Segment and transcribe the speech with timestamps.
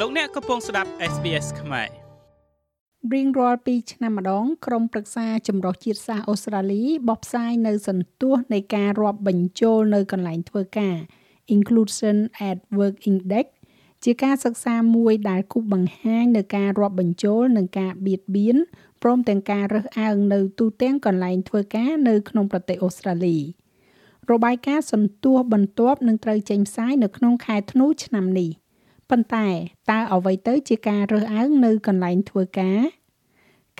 [0.00, 1.88] លោកអ្នកកំពុងស្ដាប់ SBS ខ្មែរ
[3.12, 10.96] រៀងរាល់2ឆ្នាំម្ដងក្រុមប្រឹក្សាចម្រុះជាតិសាសន៍អូស្ត្រាលីបោះផ្សាយនៅសន្ទុះនៃការរាប់បញ្ចូលនៅកន្លែងធ្វើការ
[11.54, 12.16] Inclusion
[12.48, 13.46] at Work Index
[14.04, 18.56] ជាការសិក្សាមួយដែលគូបង្ហាញនៅការរាប់បញ្ចូលនិងការបៀតបៀន
[19.02, 23.38] ព្រមទាំងការរើសអើងនៅទូទាំងកន្លែងធ្វើការនៅក្នុងប្រទេសអូស្ត្រាលី
[24.30, 28.50] របាយការណ៍សន្ទុះបន្ទាប់នឹងត្រូវចេញផ្សាយនៅក្នុងខែធ្នូឆ្នាំនេះ
[29.10, 29.48] ប៉ុន្តែ
[29.90, 32.80] តើអ្វីទៅជាការរើសអើងនៅកន្លែងធ្វើការ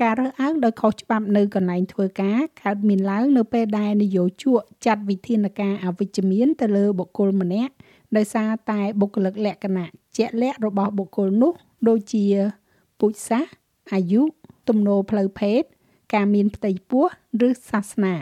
[0.03, 7.73] ការរើសអើងដោយខុសច្បាប់នៅកន្លែងធ្វើការកើតមានឡើងនៅពេលដែលនយោជកចាត់វិធានការអវិជ្ជមានទៅលើបុគ្គលម្នាក់
[8.17, 11.53] ដោយសារតែបុគ្គលិកលក្ខណៈជាក់លាក់របស់បុគ្គលនោះ
[11.89, 12.25] ដូចជា
[13.01, 13.51] ពូជសាសន៍
[13.93, 14.23] អាយុ
[14.69, 15.63] ទំនោរផ្លូវភេទ
[16.15, 17.05] ការមានផ្ទៃពោះ
[17.47, 18.15] ឬសាសនា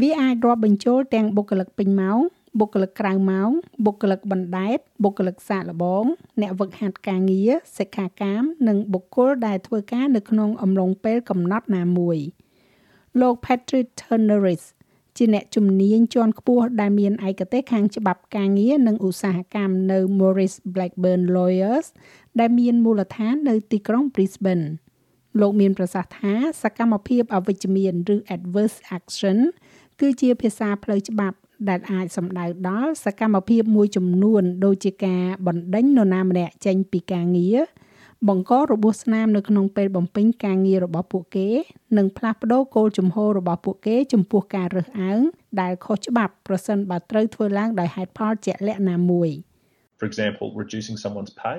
[0.00, 2.20] វាអាចរាប់បញ្ចូលទាំងបុគ្គលិកពេញម៉ោង
[2.58, 3.50] បុគ្គលិកក្រៅម៉ោង
[3.86, 6.04] បុគ្គលិកបណ្ដែតបុគ្គលិកសាកល្បង
[6.40, 12.18] អ្នកវឹកហាត់ការងារសិក្ខាកាម និងបុគ្គលដែលធ្វើការនៅក្នុងអំឡុងពេលកំណត់ណាមួយ
[13.20, 14.64] លោក Patrick Turneris
[15.16, 21.86] ជាអ្នកជំនាញជាន់ខ្ពស់ដែលមានឯកទេសខាងច្បាប់ការងារនិងឧស្សាហកម្មនៅ Morris Blackburn Lawyers
[22.40, 24.66] ដែលមានមូលដ្ឋាននៅទីក្រុង Brisbane
[25.40, 29.38] លោកមានប្រសាសន៍ថាសកម្មភាពអវិជ្ជមានឬ adverse action
[30.00, 31.36] គឺជាភាសាផ្លូវច្បាប់
[31.68, 37.58] ដែលអាចសំដៅដល់សកម្មភាពមួយចំនួន ដូចជាការបណ្ដេញនរណាម្នាក់ចេញពីការងារ
[38.28, 41.48] បង្ករបួសស្នាមនៅក្នុងពេលបំពេញការងាររបស់ពួកគេ
[41.96, 45.20] និងផ្លាស់ប្ដូរគោលជំហររបស់ពួកគេចំពោះការរើសអើង
[45.60, 49.30] ដែលខុសច្បាប់ប្រសិនបើត្រូវធ្វើឡើងដោយហេតុផលជាក់លាក់ណាមួយ
[49.98, 51.58] For example reducing someone's pay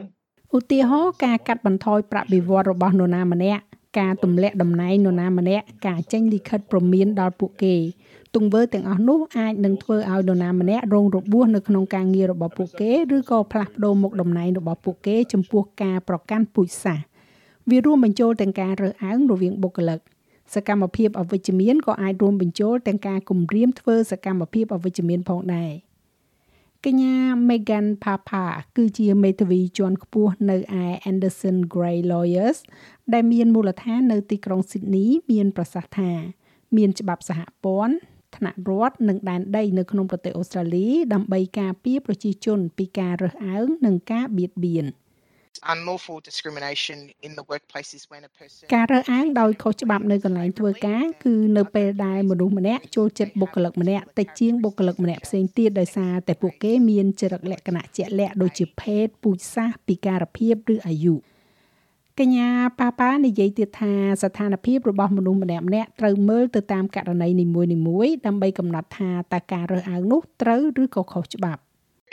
[0.58, 3.64] ឧទាហរណ៍ការកាត់បន្ថយប្រាក់បៀវត្សរបស់នរណាម្នាក់
[4.00, 7.76] ការទម្លាក់តំណែងនរណាម្នាក់ការចេញលិខិតព្រមានដល់ពួកគេ
[8.36, 17.06] ទង្វើទាំងអស់នោះអាចនឹងធ្វើឲ្យនរណាម្នាក់រងរបួសនៅក្នុងការងាររបស់ពួកគេឬក៏ផ្លាស់ប្ដូរមុខតំណែងរបស់ពួកគេ ចំពោះការប្រកាន់ពូជសាសន៍
[17.70, 20.00] វារួមបញ្ចូលទាំងការរើសអើងរវាងបុគ្គលិក
[20.56, 25.72] សកម្មភាពអវិជ្ជមានក៏អាចរួមបញ្ចូលទាំងការគំរាមធ្វើសកម្មភាពអវិជ្ជមានផងដែរ
[26.88, 27.16] កញ្ញា
[27.50, 32.58] Megan Papa គឺជាមេធាវីជាន់ខ្ពស់នៅឯ Anderson Gray Lawyers
[33.14, 36.12] ដែលមានមូលដ្ឋាននៅទីក្រុង Sydney មានប្រសាសន៍ថា
[36.78, 37.96] មានច្បាប់សហព័ន្ធ
[38.36, 44.86] ថ្នាក់រដ្ឋនិងដែនដីនៅក្នុងប្រទេសអូស្ត្រាលីដើម្បីការពារប្រជាជនពីការរើសអើងនិងការបៀតបៀន
[45.72, 61.16] unlawful discrimination in the workplaces when a person ការរើសអើងដោយខុសច្បាប់នៅកន្លែងធ្វើការគឺនៅពេលដែលមនុស្សម្នាក់ចូលចិត្តបុគ្គលិកម្នាក់តិចជាងបុគ្គលិកម្នាក់ផ្សេងទៀតដោយសារតែពួកគេមានចរិតលក្ខណៈជាក់លាក់ដូចជាភេទពូជសាសន៍ពិការភាពឬអាយុ
[62.20, 71.62] កញ្ញាប៉ាប៉ានិយាយទៀតថាស្ថានភាពរបស់មនុស្សម្នាក់ម្នាក់ត្រូវមើលទៅតាមករណីនីមួយៗដើម្បីកំណត់ថាតើការរើសអើងនោះត្រូវឬក៏ខុសច្បាប់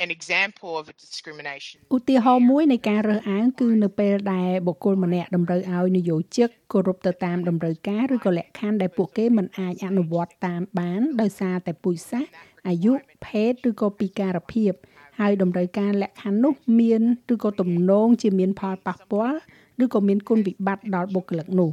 [0.05, 12.31] an example of a discrimination ឧទាហរណ៍មួយនៃការរើសអើងគឺនៅពេលដែលបុគ្គលម្នាក់តម្រូវឲ្យនយោជកគោរពទៅតាមតម្រូវការឬក៏លក្ខខណ្ឌដែលពួកគេមិនអាចអនុវត្តតាមបានដោយសារតែពូជសាសន៍
[12.69, 12.93] អាយុ
[13.27, 14.73] ភេទឬក៏ពិការភាព
[15.21, 17.03] ហើយតម្រូវការលក្ខខណ្ឌនោះមាន
[17.35, 19.39] ឬក៏ទំនងជាមានផលប៉ះពាល់
[19.85, 21.71] ឬក៏មានគុណវិបត្តិដល់បុគ្គលិកនោះ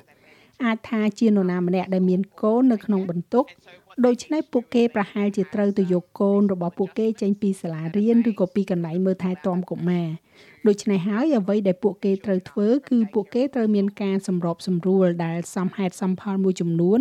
[0.64, 3.46] អាចថាជានរណាម្នាក់ដែលមានកូននៅក្នុងបន្ទុក
[4.04, 10.08] ដូច្នេះពួកគេប្រហែលជាត្រូវទៅយកកូនរបស់ពួកគេចេញពីសាលារៀនឬក៏ពីកន្លែងមើលថែទាំកុមារ
[10.68, 17.00] ដូច្នេះហើយអ្វីដែលពួកគេត្រូវធ្វើគឺពួកគេត្រូវមានការសម្របសម្រួលដែលសមហេតុសមផលមួយចំនួន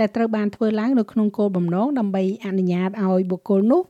[0.00, 3.82] ដែលត្រូវបានធ្វើឡើងនៅក្នុងគោលបំណងដើម្បីអនុញ្ញាតឲ្យបុគ្គលនោះ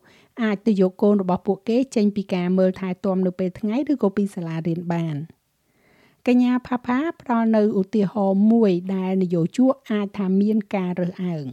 [0.42, 5.16] អាចទៅយកកូនរបស់ពួកគេចេញពីការមើលថែទាំនៅពេលថ្ងៃឬក៏ពីសាលារៀនបាន
[6.26, 11.46] កញ្ញាផាផាផ្ដល់នៅឧទាហរណ៍មួយដែលនយោជកអាចថាមានការរើសអើង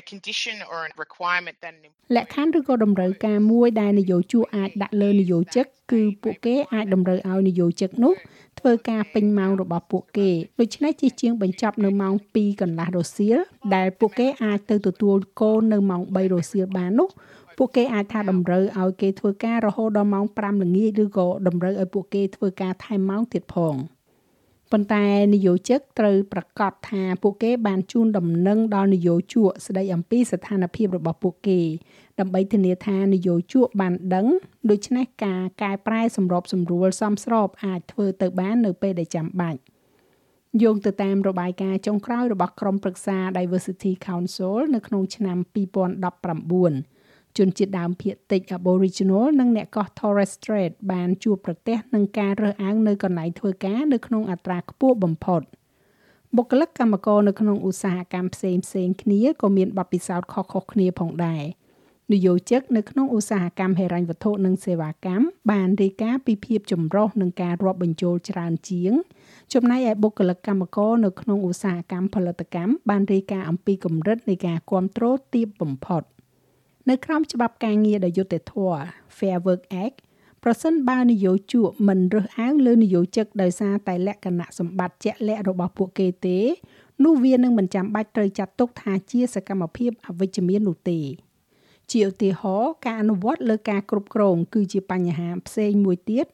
[0.00, 1.74] a condition or a requirement that
[2.16, 8.14] លក្ខខណ្ឌឬក៏តម្រូវការមួយដែលនយោជកអាចដាក់លើនយោជិកគឺពួកគេអាចតម្រូវឲ្យនយោជិកនោះ
[8.58, 10.30] ធ្វើការពេញម៉ោងរបស់ពួកគេ
[10.60, 13.38] ដូច្នេះជាជាងបញ្ចប់នៅម៉ោង2កន្លះរសៀល
[13.74, 17.08] ដែលពួកគេអាចទៅទទួលកូននៅម៉ោង3រសៀលបាននោះ
[17.58, 23.74] ពួកគេអាចថាតម្រូវឲ្យគេធ្វើការរហូតដល់ម៉ោង5ល្ងាចឬក៏តម្រូវឲ្យពួកគេធ្វើការថែមម៉ោងទៀតផង
[24.72, 31.60] ប៉ុន្តែនយោជកត្រូវប្រកាសថាពួកគេបានជូនដំណឹងដល់នយោជកស្ដីអំពីស្ថានភាពរបស់ពួកគេ
[32.20, 34.26] ដើម្បីធានាថានយោជកបានដឹង
[34.70, 39.60] ដូច្នេះការកែប្រែសម្របសម្រួលសមស្របអាចធ្វើទៅបាននៅពេលដែលចាំបាច់
[40.62, 46.99] យោងទៅតាមរបាយការណ៍ចុងក្រោយរបស់ក្រុមប្រឹក្សា Diversity Council នៅក្នុងឆ្នាំ2019
[47.38, 55.42] ជនជាតិដើមភាគតិច Aboriginal និងអ្នកកោះ Torres Strait បានជួបប្រទះនឹងការរើសអើងនៅកន្លែងធ្វើការនៅក្នុងអត្រាខ្ពស់បំផុត
[56.36, 61.42] បុគ្គលិកកម្មករនៅក្នុងឧស្សាហកម្មផ្សេងផ្សេងគ្នាក៏មានបទពិសោធន៍ខុសៗគ្នាផងដែរ
[62.12, 68.92] នយោជកនៅក្នុងឧស្សាហកម្មហិរញ្ញវត្ថុនិងសេវាកម្មបានរាយការណ៍ពីភាពចម្រុះនឹងការរាប់បញ្ចូលច្រើនជាង
[69.54, 76.02] ចំណែកឯបុគ្គលិកកម្មករនៅក្នុងឧស្សាហកម្មផលិតកម្មបានរាយការណ៍អំពីកម្រិតនៃការគ្រប់គ្រងទាបបំផុត
[76.90, 78.82] នៅក្រោមច្បាប់ការងារដ៏យុត្តិធម៌
[79.16, 79.96] Fair Work Act
[80.44, 86.38] ប្រសិនបើនយោជកមិនរើសអើងលើនយោជកដោយសារតែលក្ខណៈសម្បត្តិជាក់លាក់របស់ពួកគេទេ
[87.04, 91.00] នោះវានឹងមិនចាំបាច់ត្រូវចាត់ទុកថាជាសកម្មភាពអវិជ្ជមាននោះទេ
[91.92, 96.26] ជាឧទាហរណ៍ការអនុវត្តលើការគ្រប់គ្រងគឺជាបញ្ហាផ្សេងមួយទៀត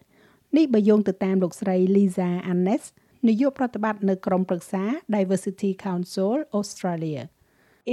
[0.57, 2.83] នេះបើយោងទៅតាមលោកស្រី Lisa Annes
[3.29, 7.23] នាយកប្រតិបត្តិនៅក្រុមប្រឹក្សា Diversity Council Australia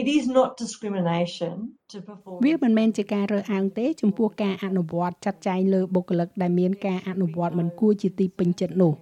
[0.01, 1.53] It is not discrimination
[1.91, 8.93] to perform វាមិនមែនជាការរើសអើងទេចំពោះការអនុវត្តចាត់ចែងលើបុគ្គលិកដែលមានការអនុវត្តមិនគួរជាទីពេញចិត្តនោះ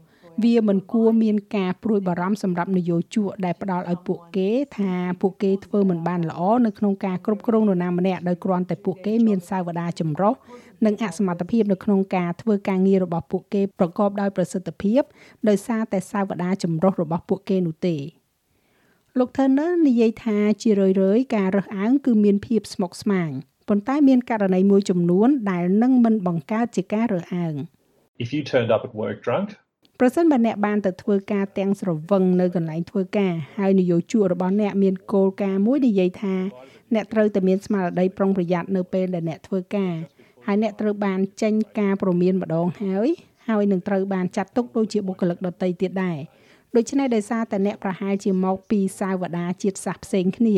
[0.43, 10.33] វាមិនគួរមានការព្រួយបារម្ភសម្រាប់នយោជកដែលផ្ដល់ឲ្យពួកគេថាពួកគេធ្វើមិនបានល្អនៅក្នុងការគ្រប់គ្រងនរណាម្នាក់ដោយគ្រាន់តែពួកគេមានសាវតាចម្រុះ
[10.85, 15.01] និងអសមត្ថភាពនៅក្នុងការធ្វើការងាររបស់ពួកគេប្រកបដោយប្រសិទ្ធភាព
[15.47, 17.97] ដោយសារតែសាវតាចម្រុះរបស់ពួកគេនោះទេ
[19.19, 20.87] លោក Turner និយាយថាជារឿ
[21.17, 23.31] យៗការរើសអើងគឺមានភាពស្មុគស្មាញ
[23.67, 27.55] ប៉ុន្តែមានករណីមួយចំនួនដែលនឹងមិនបង្កើតជាការរើសអើង
[28.23, 29.47] If you turned up at work drunk,
[29.99, 36.35] ប្រសិនបើអ្នកបានទៅធ្វើការទាំងស្រវឹងនៅកន្លែងធ្វើការហើយនយោជករបស់អ្នកមានគោលការណ៍មួយនិយាយថា
[36.93, 39.93] អ្នកត្រូវតែមានស្មារតីប្រុងប្រយ័ត្ននៅពេលដែលអ្នកធ្វើការ
[40.47, 43.09] ហើយអ្នកត្រូវបានចេញការព្រមានម្ដងហើយ
[43.49, 46.17] ហើយនឹងត្រូវបានចាត់ទុកដូចជាបុគ្គលិកដទៃទៀតដែរ
[46.75, 50.57] ដូច្នេះដោយសារតែអ្នកប្រហែលជាមកពីសាវតាជាតិសាសន៍ផ្សេងគ្នា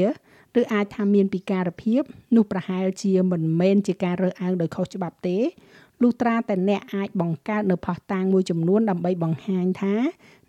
[0.60, 2.02] ឬអាចថាមានពិការភាព
[2.36, 5.38] នោះប្រហែលជាមិនមែនជាការរើសអើងដោយខុសច្បាប់ទេ
[6.02, 9.96] លុះត្រាតែអ្នកអាចបង្កើតនៅផុសតាងមួយចំនួនដើម្បីបង្ហាញថា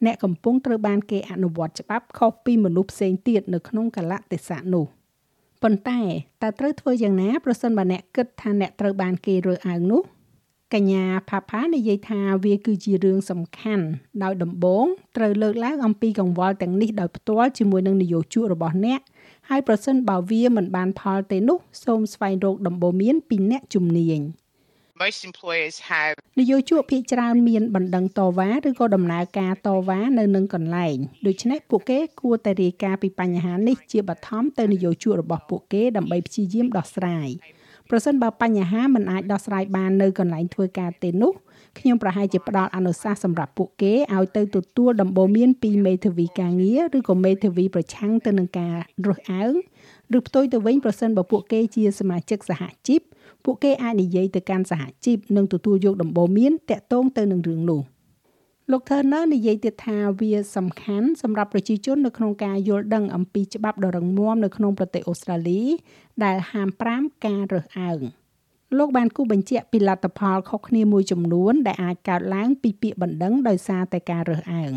[0.05, 4.87] អ្នកកំពុងត្រូវបានគេអនុវត្តច្បាប់ខុសពីមនុស្សផ្សេងទៀតនៅក្នុងកលៈទេសៈនោះ
[5.63, 6.01] ប៉ុន្តែ
[6.43, 10.03] តើត្រូវធ្វើយ៉ាងណាប្រសិនបើអ្នកគិតថាអ្នកត្រូវបានគេរើសអើងនោះ
[10.73, 13.87] កញ្ញាផាផានិយាយថាវាគឺជារឿងសំខាន់
[14.23, 19.01] ដោយដំបូងត្រូវលើកឡើងអំពីកង្វល់ទាំងនេះដោយផ្ទាល់ជាមួយនឹងនយោជករបស់អ្នក
[19.49, 24.23] ហើយប្រសិនបើវាមិនបានផលទេនោះសូមស្វែងរកដំបូន្មានពីអ្នកជំនាញ
[25.03, 30.97] Most employers have នយោជកភាគច្រើនមានបណ្ដឹងតវ៉ាឬក៏ដំណើរការតវ៉ានៅនឹងកន្លែង
[31.27, 37.29] ដូច្នេះពួកគេគួរតែរាយការណ៍ពីបញ្ហានេះជាបឋមទៅនយោជករបស់ពួកគេដើម្បីព្យាយាមដោះស្រាយ
[37.91, 41.33] ប្រសិនបើបញ្ហាមិនអាចដោះស្រាយបាននៅកន្លែងធ្វើការទេនោះ
[41.79, 48.75] ខ្ញុំប្រហែលជាផ្ដល់អនុសាសន៍សម្រាប់ពួកគេឲ្យទៅទទួលដំបូន្មានពីមេធាវីការងារឬក៏មេធាវីប្រឆាំងទៅនឹងការ
[49.07, 49.55] រើសអើង
[50.17, 53.01] ឬផ្ទុយទៅវិញប្រសិនបើពួកគេជាសមាជិកសហជីព
[53.45, 57.83] ពួកគេអាចនិយាយទៅកាន់សហជីពនិងទទួលយកដំបូន្មានតាក់ទងទៅនឹងរឿងនោះ
[58.71, 65.63] លោក Turner និយាយទៀតថាវាសំខាន់សម្រាប់ប្រជាជននៅក្នុងការយល់ដឹងអំពីច្បាប់ដ៏រឹងមាំនៅក្នុងប្រទេសអូស្ត្រាលី
[66.25, 68.01] ដែលហាម5ការរើសអើង
[68.79, 74.73] លោកបានគូបញ្ជាក់ពីលទ្ធផលខុសគ្នាមួយចំនួន ដែលអាចកើតឡើងពីពាក្យបណ្ដឹងដោយសារតែការរើសអើង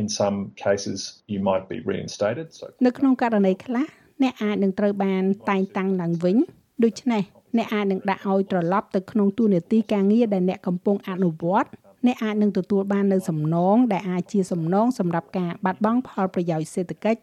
[0.00, 0.98] in some cases,
[1.32, 2.46] you might be reinstated.
[2.58, 3.86] So នៅក្នុងករណីខ្លះ
[4.22, 6.36] អ្នកអាចនឹងត្រូវបានតែងតាំងឡើងវិញ
[6.84, 7.22] ដូច្នេះ
[7.56, 11.70] អ្នកអាចនឹងដាក់ឲ្យត្រឡប់ទៅក្នុងទូនាទីការងារដែលអ្នកកំពុងអនុវត្ត
[12.06, 17.20] អ្នកអាចនឹងទទួលបាននៅសំណងដែលអាចជាសំណងសម្រាប់ការបាត់បង់ផលប្រយោជន៍សេដ្ឋកិច្ច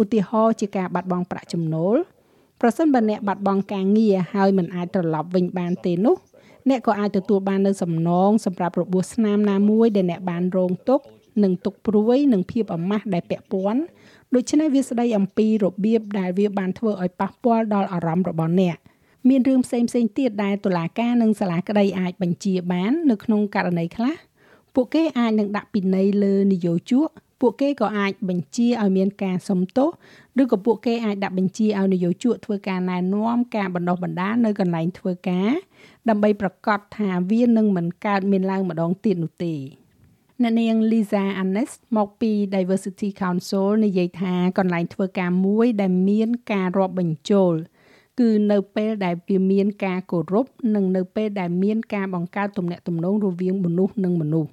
[0.00, 1.96] ឧទាហរណ៍ជាការបាត់បង់ប្រាក់ចំណូល
[2.60, 6.16] ប្រសិនបើអ្នកបាត់បង់ការងារហើយមិនអាចត្រឡប់វិញបានទេនោះ
[6.68, 11.04] អ្នកក៏អាចទទួលបាននៅសំណងសម្រាប់របួសស្នាមណាមួយដែលអ្នកបានរងទុក្ខ
[11.42, 13.82] និងទុក្ខព្រួយនិងភាពអាម៉ាស់ដែលពាក់ព័ន្ធ
[14.34, 18.76] ដូច្នេះវាស្ដីអំពីរបៀបដែលវាបានធ្វើឲ្យប៉ះពាល់ដល់អារម្មណ៍របស់អ្នក
[19.28, 24.16] មានរឿងផ្សេងផ្សេងទៀតដែលតុលាការនិងសាលាក្តីអាចបញ្ជាបាន នៅក្នុងករណីខ្លះ
[24.74, 27.08] ពួកគេអាចនឹងដាក់ពិន័យលើនយោជក
[27.40, 29.88] ពួកគេក៏អាចបញ្ជាឲ្យមានការសុំទោស
[30.40, 35.50] ឬក៏ពួកគេអាចដាក់បញ្ជាឲ្យនយោជកធ្វើការណែនាំការបណ្ដោះបណ្ដាលនៅកន្លែងធ្វើការ
[36.08, 39.54] ដើម្បីប្រកាសថាវានឹងមិនកើតមានឡើងម្ដងទៀតនោះទេ
[40.42, 47.54] អ្នកនាង Lisa Annes មកពី Diversity Council និយាយថាកន្លែងធ្វើការមួយដែលមានការរាប់បញ្ចូល
[48.20, 54.50] គឺនៅពេលដែលវាមានការគោរពនិងនៅពេលដែលមានការបង្កើតទំនាក់ទំនងរវាងមនុស្សនិងមនុស្ស